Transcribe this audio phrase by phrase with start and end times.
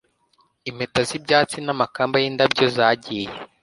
[0.69, 3.29] Impeta z'ibyatsi n'amakamba y'indabyo zagiye